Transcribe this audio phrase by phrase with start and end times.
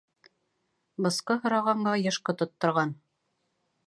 [1.05, 2.97] Бысҡы һорағанға йышҡы тотторған.